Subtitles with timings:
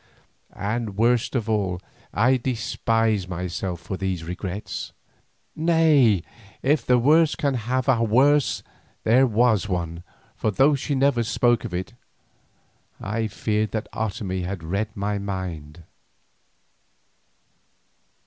[0.55, 1.79] And worst of all
[2.11, 4.93] I despised myself for these regrets.
[5.55, 6.23] Nay,
[6.63, 8.63] if the worst can have a worse,
[9.03, 10.03] there was one here,
[10.35, 11.93] for though she never spoke of it,
[12.99, 15.83] I feared that Otomie had read my mind.